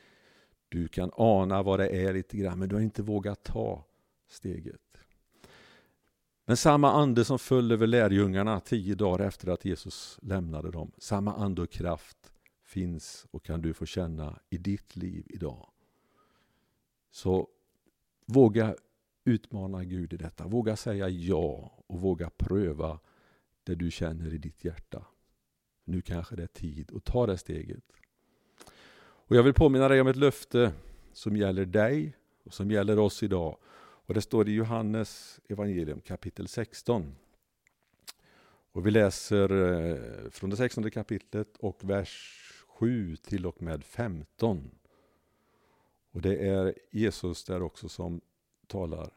Du 0.73 0.87
kan 0.87 1.11
ana 1.13 1.63
vad 1.63 1.79
det 1.79 1.87
är 1.87 2.13
lite 2.13 2.37
grann, 2.37 2.59
men 2.59 2.69
du 2.69 2.75
har 2.75 2.81
inte 2.81 3.03
vågat 3.03 3.43
ta 3.43 3.85
steget. 4.27 4.97
Men 6.45 6.57
samma 6.57 6.91
ande 6.91 7.25
som 7.25 7.39
föll 7.39 7.71
över 7.71 7.87
lärjungarna 7.87 8.59
tio 8.59 8.95
dagar 8.95 9.25
efter 9.25 9.47
att 9.47 9.65
Jesus 9.65 10.19
lämnade 10.21 10.71
dem, 10.71 10.91
samma 10.97 11.33
ande 11.33 11.61
och 11.61 11.71
kraft 11.71 12.33
finns 12.63 13.27
och 13.31 13.45
kan 13.45 13.61
du 13.61 13.73
få 13.73 13.85
känna 13.85 14.39
i 14.49 14.57
ditt 14.57 14.95
liv 14.95 15.25
idag. 15.29 15.69
Så 17.11 17.47
våga 18.25 18.75
utmana 19.23 19.83
Gud 19.83 20.13
i 20.13 20.17
detta. 20.17 20.47
Våga 20.47 20.75
säga 20.75 21.09
ja 21.09 21.71
och 21.87 22.01
våga 22.01 22.29
pröva 22.29 22.99
det 23.63 23.75
du 23.75 23.91
känner 23.91 24.33
i 24.33 24.37
ditt 24.37 24.65
hjärta. 24.65 25.05
Nu 25.83 26.01
kanske 26.01 26.35
det 26.35 26.43
är 26.43 26.47
tid 26.47 26.91
att 26.95 27.03
ta 27.03 27.25
det 27.25 27.37
steget. 27.37 27.83
Och 29.27 29.35
Jag 29.35 29.43
vill 29.43 29.53
påminna 29.53 29.87
dig 29.87 30.01
om 30.01 30.07
ett 30.07 30.15
löfte 30.15 30.73
som 31.13 31.37
gäller 31.37 31.65
dig 31.65 32.15
och 32.43 32.53
som 32.53 32.71
gäller 32.71 32.99
oss 32.99 33.23
idag. 33.23 33.57
Och 34.05 34.13
Det 34.13 34.21
står 34.21 34.49
i 34.49 34.51
Johannes 34.51 35.39
evangelium 35.49 36.01
kapitel 36.01 36.47
16. 36.47 37.15
Och 38.71 38.87
Vi 38.87 38.91
läser 38.91 39.51
eh, 39.51 40.29
från 40.29 40.49
det 40.49 40.55
16 40.55 40.91
kapitlet 40.91 41.57
och 41.57 41.79
vers 41.81 42.39
7 42.67 43.15
till 43.15 43.45
och 43.45 43.61
med 43.61 43.83
15. 43.83 44.71
Och 46.11 46.21
Det 46.21 46.47
är 46.47 46.73
Jesus 46.91 47.43
där 47.43 47.61
också 47.61 47.89
som 47.89 48.21
talar. 48.67 49.09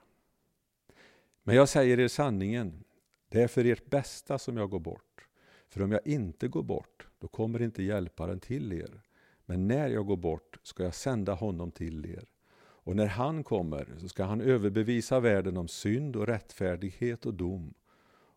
Men 1.42 1.56
jag 1.56 1.68
säger 1.68 2.00
er 2.00 2.08
sanningen, 2.08 2.84
det 3.28 3.42
är 3.42 3.48
för 3.48 3.64
ert 3.64 3.90
bästa 3.90 4.38
som 4.38 4.56
jag 4.56 4.70
går 4.70 4.80
bort. 4.80 5.26
För 5.68 5.82
om 5.82 5.92
jag 5.92 6.06
inte 6.06 6.48
går 6.48 6.62
bort, 6.62 7.06
då 7.18 7.28
kommer 7.28 7.62
inte 7.62 7.82
hjälparen 7.82 8.40
till 8.40 8.72
er. 8.72 9.02
Men 9.46 9.68
när 9.68 9.88
jag 9.88 10.06
går 10.06 10.16
bort 10.16 10.58
ska 10.62 10.82
jag 10.82 10.94
sända 10.94 11.34
honom 11.34 11.70
till 11.70 12.06
er. 12.06 12.24
Och 12.58 12.96
när 12.96 13.06
han 13.06 13.44
kommer 13.44 13.94
så 13.98 14.08
ska 14.08 14.24
han 14.24 14.40
överbevisa 14.40 15.20
världen 15.20 15.56
om 15.56 15.68
synd 15.68 16.16
och 16.16 16.26
rättfärdighet 16.26 17.26
och 17.26 17.34
dom. 17.34 17.74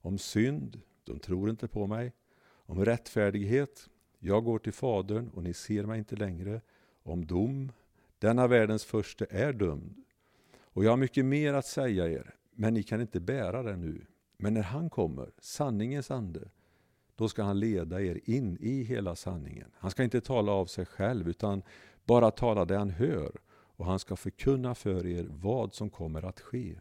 Om 0.01 0.18
synd, 0.18 0.82
de 1.04 1.20
tror 1.20 1.50
inte 1.50 1.68
på 1.68 1.88
mig. 1.88 2.13
Om 2.51 2.86
rättfärdighet, 2.86 3.89
jag 4.20 4.44
går 4.44 4.60
till 4.60 4.74
Fadern 4.74 5.30
och 5.30 5.44
ni 5.44 5.54
ser 5.54 5.84
mig 5.84 6.00
inte 6.00 6.16
längre. 6.16 6.62
Om 7.04 7.25
dom, 7.25 7.72
denna 8.20 8.48
världens 8.48 8.86
första 8.86 9.25
är 9.25 9.54
dömd. 9.54 10.04
Och 10.60 10.86
jag 10.86 10.89
har 10.89 10.98
mycket 10.98 11.25
mer 11.25 11.54
att 11.54 11.66
säga 11.66 12.08
er, 12.08 12.36
men 12.51 12.74
ni 12.74 12.84
kan 12.84 13.01
inte 13.01 13.20
bära 13.20 13.63
det 13.63 13.75
nu. 13.75 14.06
Men 14.38 14.54
när 14.54 14.62
han 14.62 14.89
kommer, 14.89 15.32
sanningens 15.39 16.12
ande, 16.12 16.50
då 17.19 17.29
ska 17.29 17.43
han 17.43 17.59
leda 17.59 18.01
er 18.01 18.19
in 18.23 18.57
i 18.61 18.83
hela 18.83 19.15
sanningen. 19.15 19.71
Han 19.75 19.91
ska 19.91 20.03
inte 20.03 20.21
tala 20.21 20.51
av 20.51 20.65
sig 20.65 20.85
själv, 20.85 21.29
utan 21.29 21.61
bara 22.05 22.31
tala 22.31 22.65
det 22.65 22.77
han 22.77 22.89
hör. 22.89 23.31
Och 23.51 23.85
han 23.85 23.99
ska 23.99 24.15
förkunna 24.15 24.75
för 24.75 25.05
er 25.05 25.27
vad 25.29 25.73
som 25.73 25.89
kommer 25.89 26.25
att 26.25 26.39
ske. 26.39 26.75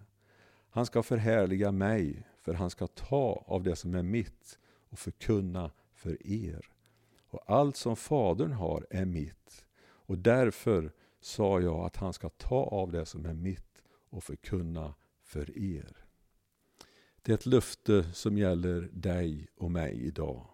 Han 0.70 0.86
ska 0.86 1.02
förhärliga 1.02 1.72
mig, 1.72 2.26
för 2.42 2.54
han 2.54 2.70
ska 2.70 2.86
ta 2.86 3.44
av 3.46 3.62
det 3.62 3.76
som 3.76 3.94
är 3.94 4.02
mitt 4.02 4.58
och 4.90 4.98
förkunna 4.98 5.70
för 5.94 6.26
er. 6.26 6.70
Och 7.30 7.42
allt 7.46 7.76
som 7.76 7.96
Fadern 7.96 8.52
har 8.52 8.86
är 8.90 9.04
mitt. 9.04 9.64
Och 9.80 10.18
därför 10.18 10.92
sa 11.20 11.60
jag 11.60 11.84
att 11.84 11.96
han 11.96 12.12
ska 12.12 12.28
ta 12.28 12.64
av 12.64 12.92
det 12.92 13.06
som 13.06 13.26
är 13.26 13.34
mitt 13.34 13.82
och 14.10 14.24
förkunna 14.24 14.94
för 15.22 15.58
er. 15.58 16.07
Det 17.28 17.32
är 17.32 17.34
ett 17.34 17.46
löfte 17.46 18.12
som 18.12 18.38
gäller 18.38 18.88
dig 18.92 19.48
och 19.56 19.70
mig 19.70 20.06
idag. 20.06 20.46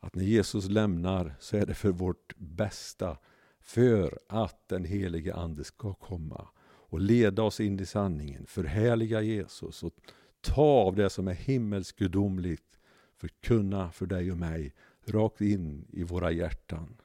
Att 0.00 0.14
när 0.14 0.24
Jesus 0.24 0.68
lämnar 0.68 1.34
så 1.40 1.56
är 1.56 1.66
det 1.66 1.74
för 1.74 1.90
vårt 1.90 2.34
bästa. 2.36 3.18
För 3.60 4.18
att 4.28 4.68
den 4.68 4.84
helige 4.84 5.34
Ande 5.34 5.64
ska 5.64 5.94
komma 5.94 6.48
och 6.64 7.00
leda 7.00 7.42
oss 7.42 7.60
in 7.60 7.80
i 7.80 7.86
sanningen. 7.86 8.46
Förhärliga 8.46 9.20
Jesus 9.20 9.82
och 9.82 9.94
ta 10.40 10.62
av 10.62 10.96
det 10.96 11.10
som 11.10 11.28
är 11.28 11.34
himmelskt 11.34 11.98
gudomligt. 11.98 12.78
Förkunna 13.16 13.90
för 13.90 14.06
dig 14.06 14.30
och 14.30 14.38
mig 14.38 14.74
rakt 15.04 15.40
in 15.40 15.86
i 15.90 16.02
våra 16.02 16.30
hjärtan. 16.30 16.96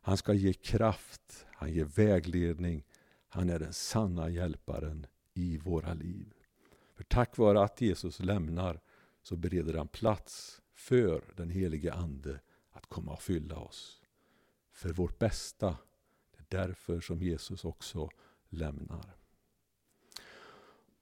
Han 0.00 0.16
ska 0.16 0.32
ge 0.32 0.52
kraft, 0.52 1.46
han 1.52 1.72
ger 1.72 1.84
vägledning. 1.84 2.84
Han 3.28 3.50
är 3.50 3.58
den 3.58 3.72
sanna 3.72 4.28
hjälparen 4.28 5.06
i 5.34 5.58
våra 5.58 5.94
liv. 5.94 6.33
För 6.94 7.04
tack 7.04 7.38
vare 7.38 7.62
att 7.62 7.80
Jesus 7.80 8.20
lämnar 8.20 8.80
så 9.22 9.36
bereder 9.36 9.74
han 9.74 9.88
plats 9.88 10.62
för 10.74 11.22
den 11.36 11.50
helige 11.50 11.92
Ande 11.92 12.40
att 12.70 12.86
komma 12.86 13.12
och 13.12 13.22
fylla 13.22 13.56
oss. 13.56 14.00
För 14.72 14.88
vårt 14.88 15.18
bästa. 15.18 15.76
Det 16.30 16.56
är 16.56 16.66
därför 16.66 17.00
som 17.00 17.22
Jesus 17.22 17.64
också 17.64 18.10
lämnar. 18.48 19.16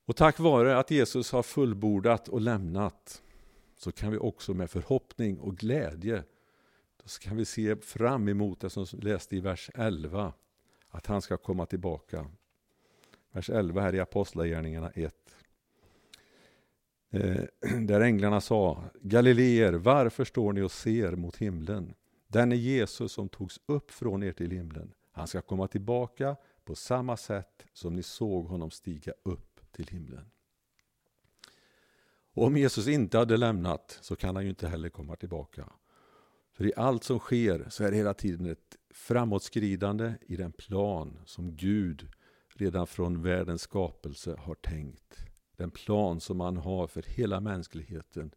Och 0.04 0.16
tack 0.16 0.38
vare 0.38 0.78
att 0.78 0.90
Jesus 0.90 1.32
har 1.32 1.42
fullbordat 1.42 2.28
och 2.28 2.40
lämnat 2.40 3.22
så 3.76 3.92
kan 3.92 4.10
vi 4.10 4.18
också 4.18 4.54
med 4.54 4.70
förhoppning 4.70 5.38
och 5.38 5.56
glädje 5.56 6.24
då 6.96 7.08
kan 7.20 7.36
vi 7.36 7.44
se 7.44 7.76
fram 7.76 8.28
emot 8.28 8.60
det 8.60 8.70
som 8.70 8.86
läste 8.92 9.36
i 9.36 9.40
vers 9.40 9.70
11 9.74 10.32
att 10.88 11.06
han 11.06 11.22
ska 11.22 11.36
komma 11.36 11.66
tillbaka. 11.66 12.30
Vers 13.30 13.50
11 13.50 13.80
här 13.80 13.94
i 13.94 14.00
Apostlagärningarna 14.00 14.90
1. 14.90 15.14
Eh, 17.12 17.44
där 17.80 18.00
änglarna 18.00 18.40
sa, 18.40 18.84
Galileer, 19.02 19.72
varför 19.72 20.24
står 20.24 20.52
ni 20.52 20.62
och 20.62 20.72
ser 20.72 21.16
mot 21.16 21.36
himlen? 21.36 21.94
Den 22.28 22.52
är 22.52 22.56
Jesus 22.56 23.12
som 23.12 23.28
togs 23.28 23.60
upp 23.66 23.90
från 23.90 24.22
er 24.22 24.32
till 24.32 24.50
himlen. 24.50 24.94
Han 25.12 25.26
ska 25.26 25.40
komma 25.40 25.68
tillbaka 25.68 26.36
på 26.64 26.74
samma 26.74 27.16
sätt 27.16 27.64
som 27.72 27.94
ni 27.94 28.02
såg 28.02 28.46
honom 28.46 28.70
stiga 28.70 29.12
upp 29.22 29.60
till 29.72 29.88
himlen. 29.88 30.30
Och 32.34 32.46
om 32.46 32.56
Jesus 32.56 32.88
inte 32.88 33.18
hade 33.18 33.36
lämnat 33.36 33.98
så 34.00 34.16
kan 34.16 34.36
han 34.36 34.44
ju 34.44 34.50
inte 34.50 34.68
heller 34.68 34.88
komma 34.88 35.16
tillbaka. 35.16 35.68
För 36.52 36.66
i 36.66 36.72
allt 36.76 37.04
som 37.04 37.18
sker 37.18 37.66
så 37.70 37.84
är 37.84 37.90
det 37.90 37.96
hela 37.96 38.14
tiden 38.14 38.46
ett 38.46 38.76
framåtskridande 38.90 40.14
i 40.20 40.36
den 40.36 40.52
plan 40.52 41.18
som 41.26 41.56
Gud 41.56 42.08
redan 42.54 42.86
från 42.86 43.22
världens 43.22 43.62
skapelse 43.62 44.36
har 44.38 44.54
tänkt. 44.54 45.31
Den 45.56 45.70
plan 45.70 46.20
som 46.20 46.40
han 46.40 46.56
har 46.56 46.86
för 46.86 47.02
hela 47.02 47.40
mänskligheten 47.40 48.34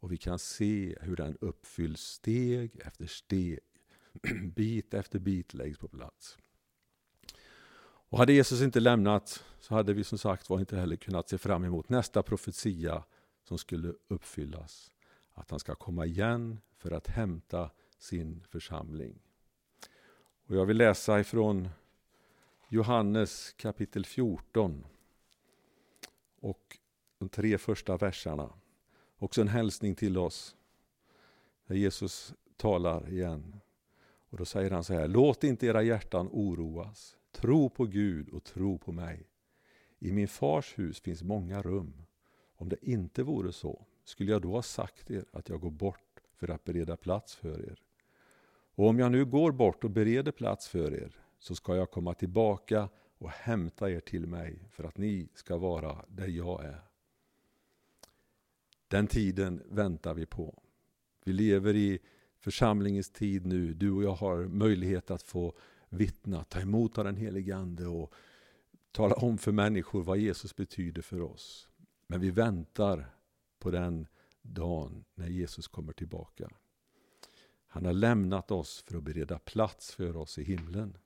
och 0.00 0.12
vi 0.12 0.16
kan 0.16 0.38
se 0.38 0.96
hur 1.00 1.16
den 1.16 1.36
uppfylls 1.40 2.00
steg 2.00 2.80
efter 2.84 3.06
steg. 3.06 3.58
bit 4.54 4.94
efter 4.94 5.18
bit 5.18 5.54
läggs 5.54 5.78
på 5.78 5.88
plats. 5.88 6.38
Och 8.10 8.18
hade 8.18 8.32
Jesus 8.32 8.62
inte 8.62 8.80
lämnat 8.80 9.44
så 9.60 9.74
hade 9.74 9.92
vi 9.92 10.04
som 10.04 10.18
sagt 10.18 10.50
var 10.50 10.60
inte 10.60 10.76
heller 10.76 10.96
kunnat 10.96 11.28
se 11.28 11.38
fram 11.38 11.64
emot 11.64 11.88
nästa 11.88 12.22
profetia 12.22 13.04
som 13.44 13.58
skulle 13.58 13.94
uppfyllas. 14.08 14.92
Att 15.34 15.50
han 15.50 15.60
ska 15.60 15.74
komma 15.74 16.06
igen 16.06 16.58
för 16.76 16.90
att 16.90 17.06
hämta 17.06 17.70
sin 17.98 18.44
församling. 18.48 19.18
Och 20.46 20.56
jag 20.56 20.66
vill 20.66 20.76
läsa 20.76 21.20
ifrån 21.20 21.68
Johannes 22.68 23.52
kapitel 23.52 24.04
14 24.04 24.86
och 26.40 26.78
de 27.18 27.28
tre 27.28 27.58
första 27.58 27.96
verserna. 27.96 28.52
Också 29.18 29.40
en 29.40 29.48
hälsning 29.48 29.94
till 29.94 30.18
oss. 30.18 30.56
när 31.66 31.76
Jesus 31.76 32.34
talar 32.56 33.12
igen. 33.12 33.60
Och 34.30 34.38
Då 34.38 34.44
säger 34.44 34.70
han 34.70 34.84
så 34.84 34.94
här. 34.94 35.08
Låt 35.08 35.44
inte 35.44 35.66
era 35.66 35.82
hjärtan 35.82 36.28
oroas. 36.32 37.16
Tro 37.32 37.70
på 37.70 37.84
Gud 37.84 38.28
och 38.28 38.44
tro 38.44 38.78
på 38.78 38.92
mig. 38.92 39.26
I 39.98 40.12
min 40.12 40.28
fars 40.28 40.78
hus 40.78 41.00
finns 41.00 41.22
många 41.22 41.62
rum. 41.62 42.06
Om 42.56 42.68
det 42.68 42.76
inte 42.82 43.22
vore 43.22 43.52
så, 43.52 43.86
skulle 44.04 44.32
jag 44.32 44.42
då 44.42 44.52
ha 44.52 44.62
sagt 44.62 45.10
er 45.10 45.24
att 45.32 45.48
jag 45.48 45.60
går 45.60 45.70
bort 45.70 46.20
för 46.36 46.48
att 46.50 46.64
bereda 46.64 46.96
plats 46.96 47.34
för 47.34 47.70
er? 47.70 47.82
Och 48.74 48.86
om 48.86 48.98
jag 48.98 49.12
nu 49.12 49.24
går 49.24 49.52
bort 49.52 49.84
och 49.84 49.90
bereder 49.90 50.32
plats 50.32 50.68
för 50.68 50.94
er, 50.94 51.16
så 51.38 51.54
ska 51.54 51.76
jag 51.76 51.90
komma 51.90 52.14
tillbaka 52.14 52.88
och 53.18 53.30
hämta 53.30 53.90
er 53.90 54.00
till 54.00 54.26
mig 54.26 54.68
för 54.70 54.84
att 54.84 54.98
ni 54.98 55.28
ska 55.34 55.56
vara 55.56 56.04
där 56.08 56.26
jag 56.26 56.64
är. 56.64 56.80
Den 58.88 59.06
tiden 59.06 59.62
väntar 59.66 60.14
vi 60.14 60.26
på. 60.26 60.62
Vi 61.24 61.32
lever 61.32 61.76
i 61.76 61.98
församlingens 62.38 63.10
tid 63.10 63.46
nu. 63.46 63.74
Du 63.74 63.90
och 63.90 64.02
jag 64.02 64.14
har 64.14 64.44
möjlighet 64.44 65.10
att 65.10 65.22
få 65.22 65.54
vittna, 65.88 66.44
ta 66.44 66.60
emot 66.60 66.98
av 66.98 67.04
den 67.04 67.16
helige 67.16 67.56
Ande 67.56 67.86
och 67.86 68.12
tala 68.92 69.14
om 69.14 69.38
för 69.38 69.52
människor 69.52 70.02
vad 70.02 70.18
Jesus 70.18 70.56
betyder 70.56 71.02
för 71.02 71.20
oss. 71.20 71.68
Men 72.06 72.20
vi 72.20 72.30
väntar 72.30 73.14
på 73.58 73.70
den 73.70 74.06
dagen 74.42 75.04
när 75.14 75.28
Jesus 75.28 75.68
kommer 75.68 75.92
tillbaka. 75.92 76.50
Han 77.66 77.84
har 77.84 77.92
lämnat 77.92 78.50
oss 78.50 78.84
för 78.86 78.96
att 78.98 79.02
bereda 79.02 79.38
plats 79.38 79.94
för 79.94 80.16
oss 80.16 80.38
i 80.38 80.42
himlen. 80.42 80.98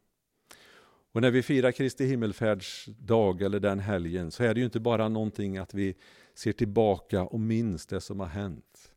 Och 1.12 1.20
när 1.20 1.30
vi 1.30 1.42
firar 1.42 1.72
Kristi 1.72 2.06
himmelfärdsdag 2.06 3.42
eller 3.42 3.60
den 3.60 3.78
helgen 3.78 4.30
så 4.30 4.44
är 4.44 4.54
det 4.54 4.60
ju 4.60 4.64
inte 4.64 4.80
bara 4.80 5.08
någonting 5.08 5.58
att 5.58 5.74
vi 5.74 5.96
ser 6.34 6.52
tillbaka 6.52 7.22
och 7.22 7.40
minns 7.40 7.86
det 7.86 8.00
som 8.00 8.20
har 8.20 8.26
hänt. 8.26 8.92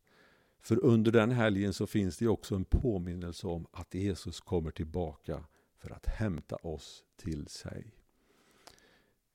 För 0.61 0.83
under 0.83 1.11
den 1.11 1.31
helgen 1.31 1.73
så 1.73 1.87
finns 1.87 2.17
det 2.17 2.27
också 2.27 2.55
en 2.55 2.65
påminnelse 2.65 3.47
om 3.47 3.67
att 3.71 3.93
Jesus 3.93 4.39
kommer 4.39 4.71
tillbaka 4.71 5.43
för 5.77 5.91
att 5.91 6.05
hämta 6.05 6.55
oss 6.55 7.03
till 7.17 7.47
sig. 7.47 7.93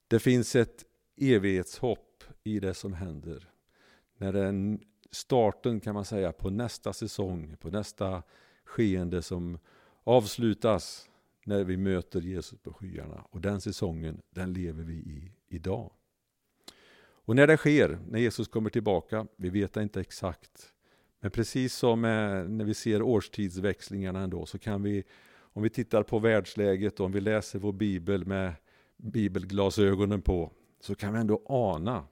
Det 0.09 0.19
finns 0.19 0.57
ett 0.57 0.85
evighetshopp 1.17 2.25
i 2.45 2.61
det 2.61 2.75
som 2.75 2.93
händer. 2.93 3.51
När 4.17 4.33
den 4.33 4.81
starten 5.11 5.81
kan 5.81 5.95
man 5.95 6.05
säga 6.05 6.33
på 6.33 6.51
nästa 6.51 6.93
säsong, 6.93 7.57
på 7.61 7.71
nästa 7.71 8.23
skeende 8.65 9.23
som 9.23 9.59
avslutas 10.05 11.10
när 11.51 11.65
vi 11.65 11.77
möter 11.77 12.21
Jesus 12.21 12.59
på 12.59 12.73
skyarna. 12.73 13.25
Och 13.31 13.41
den 13.41 13.61
säsongen, 13.61 14.23
den 14.31 14.53
lever 14.53 14.83
vi 14.83 14.95
i 14.95 15.33
idag. 15.49 15.93
Och 17.03 17.37
när 17.37 17.47
det 17.47 17.57
sker, 17.57 17.99
när 18.09 18.19
Jesus 18.19 18.49
kommer 18.49 18.71
tillbaka, 18.71 19.27
vi 19.37 19.51
vet 19.51 19.77
inte 19.77 20.01
exakt. 20.01 20.73
Men 21.21 21.31
precis 21.31 21.75
som 21.75 22.05
eh, 22.05 22.45
när 22.49 22.65
vi 22.65 22.75
ser 22.75 23.03
årstidsväxlingarna 23.03 24.21
ändå, 24.21 24.47
så 24.47 24.59
kan 24.59 24.83
vi, 24.83 25.05
om 25.33 25.63
vi 25.63 25.71
tittar 25.71 26.03
på 26.03 26.19
världsläget 26.19 27.01
och 27.01 27.07
om 27.07 27.13
vi 27.13 27.21
läser 27.21 27.59
vår 27.59 27.73
bibel 27.73 28.27
med 28.27 28.53
bibelglasögonen 28.97 30.23
på, 30.23 30.53
så 30.81 30.95
kan 30.95 31.13
vi 31.13 31.21
ändå 31.21 31.43
ana 31.47 32.07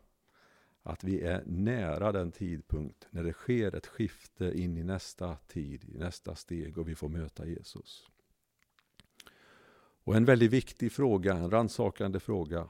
att 0.83 1.05
vi 1.05 1.21
är 1.21 1.43
nära 1.47 2.13
den 2.13 2.33
tidpunkt 2.33 3.07
när 3.11 3.23
det 3.23 3.33
sker 3.33 3.75
ett 3.75 3.87
skifte 3.87 4.53
in 4.55 4.77
i 4.77 4.83
nästa 4.83 5.37
tid, 5.37 5.85
i 5.95 5.99
nästa 5.99 6.35
steg 6.35 6.79
och 6.79 6.89
vi 6.89 6.95
får 6.95 7.09
möta 7.09 7.47
Jesus. 7.47 8.09
Och 10.09 10.17
en 10.17 10.25
väldigt 10.25 10.51
viktig 10.51 10.93
fråga, 10.93 11.35
en 11.35 11.51
rannsakande 11.51 12.21
fråga 12.21 12.69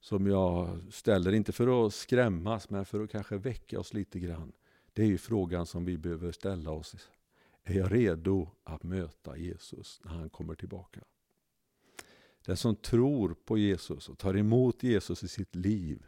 som 0.00 0.26
jag 0.26 0.78
ställer, 0.90 1.32
inte 1.32 1.52
för 1.52 1.86
att 1.86 1.94
skrämmas 1.94 2.70
men 2.70 2.84
för 2.84 3.00
att 3.00 3.10
kanske 3.10 3.36
väcka 3.36 3.80
oss 3.80 3.94
lite 3.94 4.18
grann. 4.18 4.52
Det 4.92 5.02
är 5.02 5.06
ju 5.06 5.18
frågan 5.18 5.66
som 5.66 5.84
vi 5.84 5.98
behöver 5.98 6.32
ställa 6.32 6.70
oss. 6.70 7.08
Är 7.64 7.74
jag 7.74 7.92
redo 7.92 8.48
att 8.64 8.82
möta 8.82 9.36
Jesus 9.36 10.00
när 10.04 10.12
han 10.12 10.30
kommer 10.30 10.54
tillbaka? 10.54 11.00
Den 12.46 12.56
som 12.56 12.76
tror 12.76 13.36
på 13.44 13.58
Jesus 13.58 14.08
och 14.08 14.18
tar 14.18 14.36
emot 14.36 14.82
Jesus 14.82 15.22
i 15.22 15.28
sitt 15.28 15.54
liv 15.54 16.06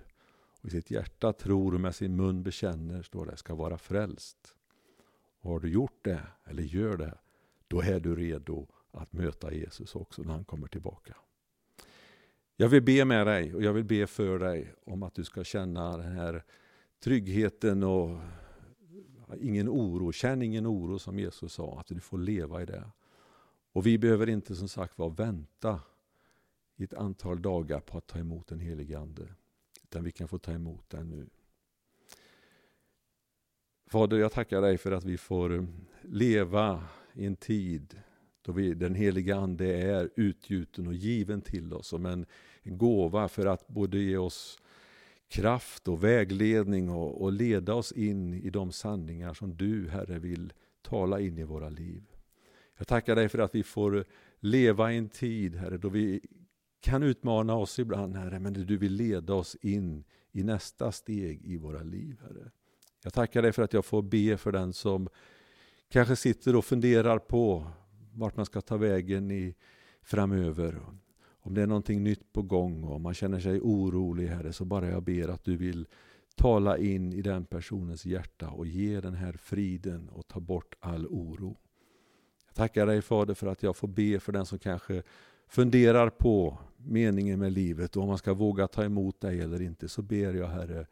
och 0.61 0.69
i 0.69 0.71
sitt 0.71 0.91
hjärta 0.91 1.33
tror 1.33 1.75
och 1.75 1.81
med 1.81 1.95
sin 1.95 2.17
mun 2.17 2.43
bekänner, 2.43 3.03
står 3.03 3.27
det, 3.27 3.37
ska 3.37 3.55
vara 3.55 3.79
frälst. 3.79 4.55
Och 5.41 5.51
har 5.51 5.61
du 5.61 5.69
gjort 5.69 6.05
det, 6.05 6.23
eller 6.45 6.62
gör 6.62 6.97
det, 6.97 7.19
då 7.69 7.81
är 7.81 8.01
du 8.01 8.17
redo 8.17 8.67
att 8.90 9.12
möta 9.12 9.53
Jesus 9.53 9.94
också 9.94 10.22
när 10.22 10.33
han 10.33 10.44
kommer 10.44 10.68
tillbaka. 10.68 11.16
Jag 12.57 12.68
vill 12.68 12.83
be 12.83 13.05
med 13.05 13.27
dig 13.27 13.55
och 13.55 13.62
jag 13.62 13.72
vill 13.72 13.85
be 13.85 14.07
för 14.07 14.38
dig 14.38 14.74
om 14.85 15.03
att 15.03 15.14
du 15.14 15.24
ska 15.24 15.44
känna 15.44 15.96
den 15.96 16.12
här 16.12 16.44
tryggheten 17.01 17.83
och 17.83 18.18
ingen 19.40 19.68
oro. 19.68 20.12
Känn 20.12 20.42
ingen 20.42 20.66
oro 20.66 20.98
som 20.98 21.18
Jesus 21.18 21.53
sa, 21.53 21.81
att 21.81 21.87
du 21.87 22.01
får 22.01 22.18
leva 22.18 22.62
i 22.62 22.66
det. 22.66 22.90
Och 23.72 23.87
vi 23.87 23.98
behöver 23.98 24.29
inte 24.29 24.55
som 24.55 24.68
sagt 24.68 24.98
var 24.98 25.11
vänta 25.11 25.81
i 26.77 26.85
ett 26.85 26.94
antal 26.94 27.42
dagar 27.42 27.81
på 27.81 27.98
att 27.98 28.07
ta 28.07 28.18
emot 28.18 28.46
den 28.46 28.61
helige 28.61 28.98
Ande. 28.98 29.35
Utan 29.83 30.05
vi 30.05 30.12
kan 30.12 30.29
få 30.29 30.38
ta 30.38 30.53
emot 30.53 30.90
den 30.90 31.11
nu. 31.11 31.29
Fader, 33.87 34.16
jag 34.16 34.33
tackar 34.33 34.61
dig 34.61 34.79
för 34.79 34.92
att 34.92 35.05
vi 35.05 35.18
får 35.18 35.66
leva 36.03 36.85
i 37.12 37.27
en 37.27 37.37
tid 37.37 38.01
då 38.42 38.53
vi, 38.53 38.74
den 38.74 38.94
heliga 38.94 39.37
Ande 39.37 39.66
är 39.66 40.11
utgjuten 40.16 40.87
och 40.87 40.94
given 40.94 41.40
till 41.42 41.72
oss 41.72 41.87
som 41.87 42.07
en, 42.07 42.27
en 42.62 42.79
gåva 42.79 43.29
för 43.29 43.46
att 43.46 43.68
både 43.68 43.98
ge 43.98 44.16
oss 44.16 44.59
kraft 45.29 45.88
och 45.88 46.05
vägledning 46.05 46.90
och, 46.90 47.22
och, 47.22 47.33
leda 47.33 47.74
oss 47.74 47.92
in 47.92 48.35
i 48.35 48.51
de 48.51 48.72
sanningar 48.72 49.35
som 49.35 49.57
du, 49.57 49.88
Herre, 49.88 50.18
vill 50.18 50.53
tala 50.83 51.20
in 51.20 51.38
i 51.38 51.44
våra 51.44 51.68
liv. 51.68 52.03
Jag 52.79 52.87
tackar 52.87 53.16
dig 53.16 53.29
för 53.29 53.38
att 53.38 53.55
vi 53.55 53.62
får 53.62 54.05
leva 54.40 54.92
i 54.92 54.96
en 54.96 55.09
tid, 55.09 55.57
Herre, 55.57 55.79
då 55.79 55.88
vi 55.88 56.20
kan 56.81 57.03
utmana 57.03 57.55
oss 57.55 57.79
ibland, 57.79 58.16
Herre, 58.16 58.38
men 58.38 58.53
du 58.53 58.77
vill 58.77 58.92
leda 58.92 59.35
oss 59.35 59.57
in 59.61 60.05
i 60.33 60.42
nästa 60.42 60.92
steg 60.92 61.44
i 61.44 61.57
våra 61.57 61.83
liv, 61.83 62.20
Herre. 62.22 62.51
Jag 63.03 63.12
tackar 63.12 63.42
dig 63.42 63.53
för 63.53 63.62
att 63.62 63.72
jag 63.72 63.85
får 63.85 64.03
be 64.03 64.37
för 64.37 64.53
den 64.53 64.72
som 64.72 65.09
kanske 65.88 66.16
sitter 66.16 66.57
och 66.57 66.64
funderar 66.64 67.18
på 67.18 67.70
vart 68.18 68.37
man 68.37 68.46
ska 68.46 68.61
ta 68.61 68.76
vägen 68.76 69.31
i, 69.31 69.54
framöver. 70.02 70.81
Om 71.40 71.54
det 71.54 71.62
är 71.62 71.66
någonting 71.66 72.04
nytt 72.04 72.33
på 72.33 72.42
gång 72.42 72.85
och 72.85 73.00
man 73.00 73.14
känner 73.14 73.40
sig 73.40 73.61
orolig, 73.61 74.26
Herre, 74.26 74.52
så 74.52 74.64
bara 74.64 74.88
jag 74.88 75.02
ber 75.02 75.28
att 75.28 75.44
du 75.44 75.57
vill 75.57 75.87
tala 76.37 76.78
in 76.78 77.12
i 77.12 77.22
den 77.22 77.44
personens 77.44 78.07
hjärta 78.07 78.50
och 78.50 78.66
ge 78.66 79.00
den 79.00 79.14
här 79.14 79.33
friden 79.33 80.09
och 80.09 80.28
ta 80.28 80.40
bort 80.40 80.74
all 80.81 81.07
oro. 81.07 81.57
Jag 82.46 82.54
tackar 82.54 82.87
dig 82.87 83.02
Fader 83.02 83.35
för 83.35 83.46
att 83.46 83.62
jag 83.62 83.76
får 83.76 83.88
be 83.88 84.20
för 84.20 84.33
den 84.33 84.46
som 84.46 84.59
kanske 84.59 85.02
funderar 85.48 86.11
på 86.11 86.59
meningen 86.76 87.38
med 87.38 87.52
livet 87.52 87.96
och 87.96 88.02
om 88.02 88.09
man 88.09 88.18
ska 88.18 88.35
våga 88.35 88.68
ta 88.68 88.85
emot 88.85 89.20
dig 89.20 89.40
eller 89.40 89.62
inte 89.62 89.88
så 89.88 90.02
ber 90.02 90.35
jag 90.35 90.48
Herre, 90.48 90.87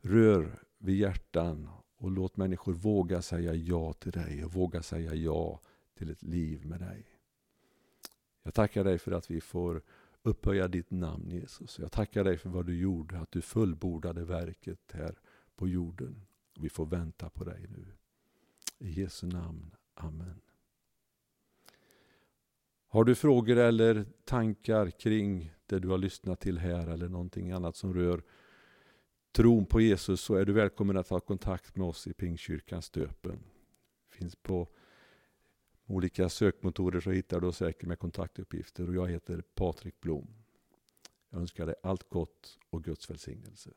rör 0.00 0.58
vid 0.78 0.96
hjärtan 0.96 1.68
och 1.96 2.10
låt 2.10 2.36
människor 2.36 2.72
våga 2.72 3.22
säga 3.22 3.54
ja 3.54 3.92
till 3.92 4.12
dig 4.12 4.44
och 4.44 4.52
våga 4.52 4.82
säga 4.82 5.14
ja 5.14 5.60
till 5.98 6.10
ett 6.10 6.22
liv 6.22 6.66
med 6.66 6.80
dig. 6.80 7.06
Jag 8.42 8.54
tackar 8.54 8.84
dig 8.84 8.98
för 8.98 9.12
att 9.12 9.30
vi 9.30 9.40
får 9.40 9.82
upphöja 10.22 10.68
ditt 10.68 10.90
namn 10.90 11.30
Jesus. 11.30 11.78
Jag 11.78 11.92
tackar 11.92 12.24
dig 12.24 12.38
för 12.38 12.50
vad 12.50 12.66
du 12.66 12.80
gjorde, 12.80 13.18
att 13.18 13.32
du 13.32 13.42
fullbordade 13.42 14.24
verket 14.24 14.92
här 14.92 15.18
på 15.56 15.68
jorden. 15.68 16.26
Vi 16.58 16.68
får 16.68 16.86
vänta 16.86 17.30
på 17.30 17.44
dig 17.44 17.66
nu. 17.68 17.86
I 18.78 19.00
Jesu 19.00 19.26
namn. 19.26 19.74
Amen. 19.94 20.40
Har 22.88 23.04
du 23.04 23.14
frågor 23.14 23.56
eller 23.56 24.06
tankar 24.24 24.90
kring 24.90 25.52
det 25.66 25.78
du 25.78 25.88
har 25.88 25.98
lyssnat 25.98 26.40
till 26.40 26.58
här 26.58 26.88
eller 26.88 27.08
någonting 27.08 27.50
annat 27.50 27.76
som 27.76 27.94
rör 27.94 28.22
tron 29.32 29.66
på 29.66 29.80
Jesus 29.80 30.20
så 30.20 30.34
är 30.34 30.44
du 30.44 30.52
välkommen 30.52 30.96
att 30.96 31.08
ta 31.08 31.20
kontakt 31.20 31.76
med 31.76 31.86
oss 31.86 32.06
i 32.06 32.12
Pingstkyrkan 32.12 32.82
Stöpen. 32.82 33.38
Finns 34.10 34.36
på 34.36 34.68
olika 35.88 36.28
sökmotorer 36.28 37.00
så 37.00 37.10
hittar 37.10 37.40
du 37.40 37.52
säkert 37.52 37.88
med 37.88 37.98
kontaktuppgifter 37.98 38.88
och 38.88 38.94
jag 38.94 39.08
heter 39.08 39.42
Patrik 39.54 40.00
Blom. 40.00 40.28
Jag 41.30 41.40
önskar 41.40 41.66
dig 41.66 41.74
allt 41.82 42.08
gott 42.08 42.58
och 42.70 42.84
Guds 42.84 43.10
välsignelse. 43.10 43.70